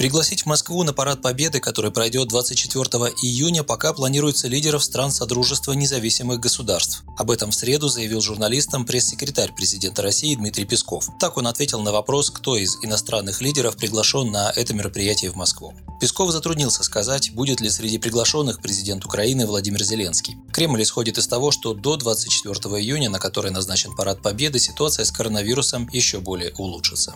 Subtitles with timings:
[0.00, 2.86] Пригласить в Москву на Парад Победы, который пройдет 24
[3.22, 7.04] июня, пока планируется лидеров стран Содружества независимых государств.
[7.18, 11.06] Об этом в среду заявил журналистам пресс-секретарь президента России Дмитрий Песков.
[11.20, 15.74] Так он ответил на вопрос, кто из иностранных лидеров приглашен на это мероприятие в Москву.
[16.00, 20.38] Песков затруднился сказать, будет ли среди приглашенных президент Украины Владимир Зеленский.
[20.50, 25.12] Кремль исходит из того, что до 24 июня, на который назначен Парад Победы, ситуация с
[25.12, 27.14] коронавирусом еще более улучшится.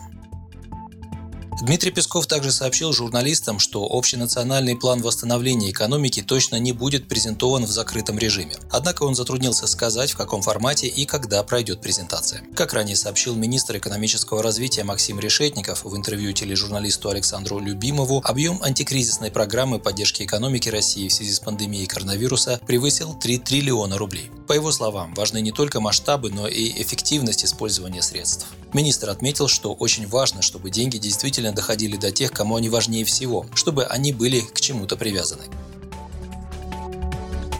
[1.63, 7.71] Дмитрий Песков также сообщил журналистам, что общенациональный план восстановления экономики точно не будет презентован в
[7.71, 8.57] закрытом режиме.
[8.71, 12.43] Однако он затруднился сказать, в каком формате и когда пройдет презентация.
[12.57, 19.31] Как ранее сообщил министр экономического развития Максим Решетников в интервью тележурналисту Александру Любимову, объем антикризисной
[19.31, 24.31] программы поддержки экономики России в связи с пандемией коронавируса превысил 3 триллиона рублей.
[24.49, 28.47] По его словам, важны не только масштабы, но и эффективность использования средств.
[28.75, 33.47] Министр отметил, что очень важно, чтобы деньги действительно доходили до тех, кому они важнее всего,
[33.55, 35.43] чтобы они были к чему-то привязаны.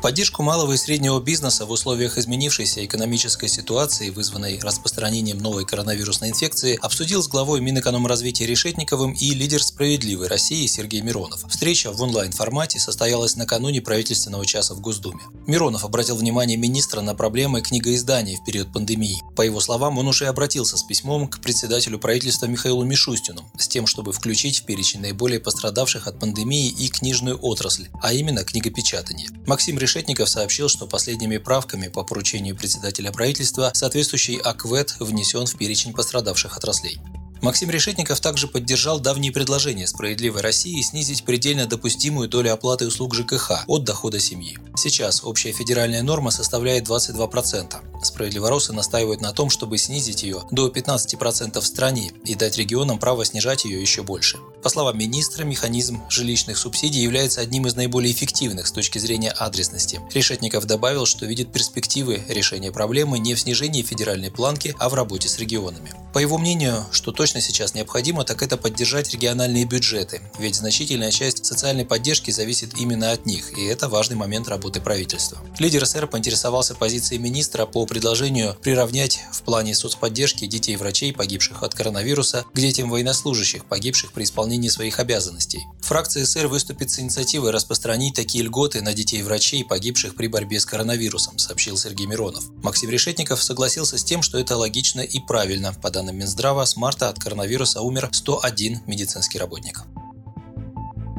[0.05, 6.79] Поддержку малого и среднего бизнеса в условиях изменившейся экономической ситуации, вызванной распространением новой коронавирусной инфекции,
[6.83, 11.47] обсудил с главой Минэкономразвития Решетниковым и лидер «Справедливой России» Сергей Миронов.
[11.49, 15.23] Встреча в онлайн-формате состоялась накануне правительственного часа в Госдуме.
[15.47, 19.23] Миронов обратил внимание министра на проблемы книгоиздания в период пандемии.
[19.37, 23.87] По его словам, он уже обратился с письмом к председателю правительства Михаилу Мишустину с тем,
[23.87, 29.31] чтобы включить в перечень наиболее пострадавших от пандемии и книжную отрасль, а именно книгопечатание.
[29.47, 35.57] Максим Решетников Решетников сообщил, что последними правками по поручению председателя правительства соответствующий АКВЭД внесен в
[35.57, 36.99] перечень пострадавших отраслей.
[37.41, 43.65] Максим Решетников также поддержал давние предложения «Справедливой России» снизить предельно допустимую долю оплаты услуг ЖКХ
[43.69, 44.59] от дохода семьи.
[44.77, 48.03] Сейчас общая федеральная норма составляет 22%.
[48.03, 53.25] Справедливоросы настаивают на том, чтобы снизить ее до 15% в стране и дать регионам право
[53.25, 54.39] снижать ее еще больше.
[54.65, 60.01] По словам министра, механизм жилищных субсидий является одним из наиболее эффективных с точки зрения адресности.
[60.15, 65.29] Решетников добавил, что видит перспективы решения проблемы не в снижении федеральной планки, а в работе
[65.29, 65.93] с регионами.
[66.15, 71.45] По его мнению, что точно сейчас необходимо, так это поддержать региональные бюджеты, ведь значительная часть
[71.45, 75.41] социальной поддержки зависит именно от них, и это важный момент работы правительства.
[75.59, 81.75] Лидер СР поинтересовался позицией министра по предложению приравнять в плане соцподдержки детей врачей, погибших от
[81.75, 85.61] коронавируса, к детям военнослужащих, погибших при исполнении своих обязанностей.
[85.83, 90.67] Фракция СР выступит с инициативой распространить такие льготы на детей врачей, погибших при борьбе с
[90.67, 92.45] коронавирусом, сообщил Сергей Миронов.
[92.63, 95.73] Максим Решетников согласился с тем, что это логично и правильно.
[95.73, 99.85] По данным Минздрава, с марта от коронавируса умер 101 медицинский работник.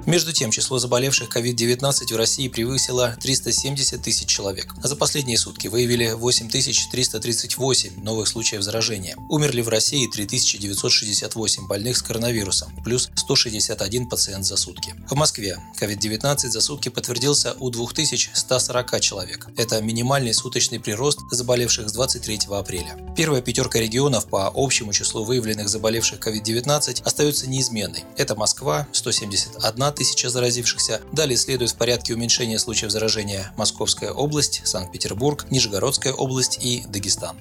[0.06, 4.72] Между тем, число заболевших COVID-19 в России превысило 370 тысяч человек.
[4.84, 9.16] За последние сутки выявили 8338 новых случаев заражения.
[9.30, 14.94] Умерли в России 3968 больных с коронавирусом, плюс 161 пациент за сутки.
[15.10, 19.48] В Москве COVID-19 за сутки подтвердился у 2140 человек.
[19.58, 22.96] Это минимальный суточный прирост заболевших с 23 апреля.
[23.18, 28.04] Первая пятерка регионов по общему числу выявленных заболевших COVID-19 остается неизменной.
[28.18, 31.02] Это Москва– 171 тысяча заразившихся.
[31.12, 37.38] Далее следует в порядке уменьшения случаев заражения Московская область, Санкт-Петербург, Нижегородская область и Дагестан.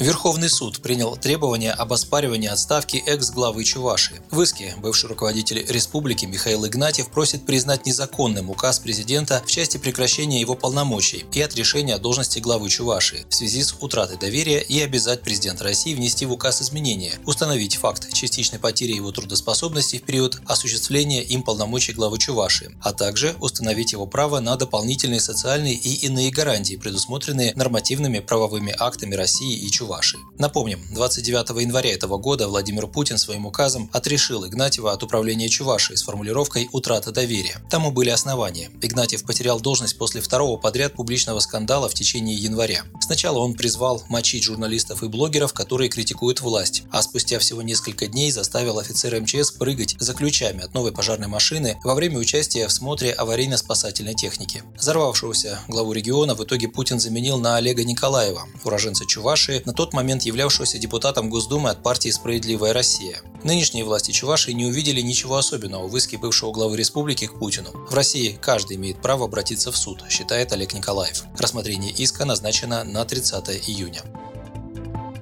[0.00, 4.22] Верховный суд принял требование об оспаривании отставки экс-главы Чувашии.
[4.30, 10.40] В иске бывший руководитель республики Михаил Игнатьев просит признать незаконным указ президента в части прекращения
[10.40, 11.54] его полномочий и от
[12.00, 16.62] должности главы Чувашии в связи с утратой доверия и обязать президента России внести в указ
[16.62, 22.94] изменения, установить факт частичной потери его трудоспособности в период осуществления им полномочий главы Чувашии, а
[22.94, 29.58] также установить его право на дополнительные социальные и иные гарантии, предусмотренные нормативными правовыми актами России
[29.58, 29.89] и Чувашии.
[29.90, 30.20] Чувашии.
[30.38, 36.04] Напомним, 29 января этого года Владимир Путин своим указом отрешил Игнатьева от управления Чувашией с
[36.04, 37.60] формулировкой «утрата доверия».
[37.70, 38.70] Тому были основания.
[38.80, 42.84] Игнатьев потерял должность после второго подряд публичного скандала в течение января.
[43.00, 48.30] Сначала он призвал мочить журналистов и блогеров, которые критикуют власть, а спустя всего несколько дней
[48.30, 53.12] заставил офицера МЧС прыгать за ключами от новой пожарной машины во время участия в смотре
[53.12, 54.62] аварийно-спасательной техники.
[54.78, 60.24] Взорвавшегося главу региона в итоге Путин заменил на Олега Николаева, уроженца Чувашии, на тот момент
[60.24, 63.22] являвшегося депутатом Госдумы от партии «Справедливая Россия».
[63.44, 67.70] Нынешние власти Чувашии не увидели ничего особенного в иске бывшего главы республики к Путину.
[67.88, 71.24] В России каждый имеет право обратиться в суд, считает Олег Николаев.
[71.38, 74.02] Рассмотрение иска назначено на 30 июня.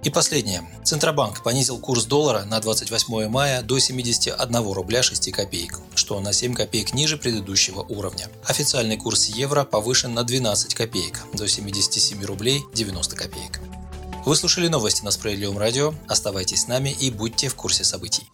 [0.02, 0.68] И последнее.
[0.82, 6.54] Центробанк понизил курс доллара на 28 мая до 71 рубля 6 копеек, что на 7
[6.54, 8.26] копеек ниже предыдущего уровня.
[8.44, 13.60] Официальный курс евро повышен на 12 копеек, до 77 рублей 90 копеек.
[14.28, 15.94] Вы слушали новости на Справедливом радио.
[16.06, 18.24] Оставайтесь с нами и будьте в курсе событий.